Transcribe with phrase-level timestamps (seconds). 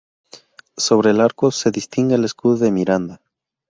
[0.77, 3.21] Sobre el arco se distingue el escudo de Miranda.